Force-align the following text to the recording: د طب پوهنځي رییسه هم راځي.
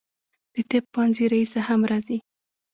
د 0.53 0.55
طب 0.69 0.83
پوهنځي 0.93 1.25
رییسه 1.33 1.59
هم 1.67 1.81
راځي. 1.91 2.17